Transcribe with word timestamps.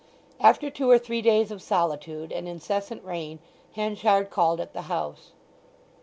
After 0.39 0.71
two 0.71 0.89
or 0.89 0.97
three 0.97 1.21
days 1.21 1.51
of 1.51 1.61
solitude 1.61 2.31
and 2.31 2.47
incessant 2.47 3.03
rain 3.05 3.37
Henchard 3.75 4.31
called 4.31 4.59
at 4.59 4.73
the 4.73 4.81
house. 4.89 5.33